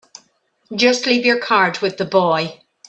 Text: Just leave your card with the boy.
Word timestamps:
Just 0.73 1.05
leave 1.05 1.27
your 1.27 1.37
card 1.37 1.77
with 1.77 1.97
the 1.99 2.05
boy. 2.05 2.61